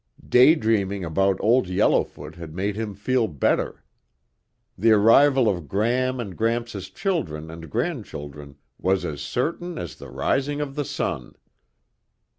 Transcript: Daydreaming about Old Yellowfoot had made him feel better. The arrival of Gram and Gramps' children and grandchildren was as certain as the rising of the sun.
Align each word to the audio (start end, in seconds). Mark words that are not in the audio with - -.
Daydreaming 0.27 1.05
about 1.05 1.37
Old 1.41 1.67
Yellowfoot 1.67 2.33
had 2.33 2.55
made 2.55 2.75
him 2.75 2.95
feel 2.95 3.27
better. 3.27 3.83
The 4.75 4.93
arrival 4.93 5.47
of 5.47 5.67
Gram 5.67 6.19
and 6.19 6.35
Gramps' 6.35 6.89
children 6.89 7.51
and 7.51 7.69
grandchildren 7.69 8.55
was 8.79 9.05
as 9.05 9.21
certain 9.21 9.77
as 9.77 9.97
the 9.97 10.09
rising 10.09 10.59
of 10.59 10.73
the 10.73 10.85
sun. 10.85 11.35